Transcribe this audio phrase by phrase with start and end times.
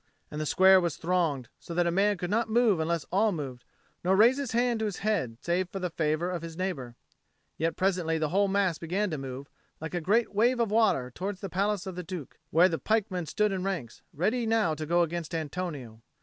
[0.31, 3.65] And the square was thronged, so that a man could not move unless all moved,
[4.03, 6.95] nor raise his hand to his head save by the favour of his neighbour.
[7.55, 9.47] Yet presently the whole mass began to move,
[9.79, 13.27] like a great wave of water, towards the Palace of the Duke, where the pikemen
[13.27, 16.01] stood in ranks, ready now to go against Antonio.